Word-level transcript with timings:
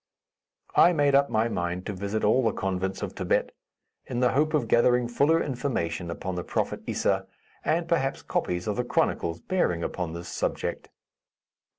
I 0.75 0.93
made 0.93 1.13
up 1.13 1.29
my 1.29 1.47
mind 1.47 1.85
to 1.85 1.93
visit 1.93 2.23
all 2.23 2.43
the 2.43 2.53
convents 2.53 3.03
of 3.03 3.13
Thibet, 3.13 3.51
in 4.07 4.19
the 4.19 4.31
hope 4.31 4.55
of 4.55 4.67
gathering 4.67 5.07
fuller 5.07 5.43
information 5.43 6.09
upon 6.09 6.33
the 6.33 6.43
prophet 6.43 6.81
Issa, 6.87 7.27
and 7.63 7.87
perhaps 7.87 8.23
copies 8.23 8.65
of 8.65 8.77
the 8.77 8.83
chronicles 8.83 9.41
bearing 9.41 9.83
upon 9.83 10.13
this 10.13 10.27
subject. 10.27 10.89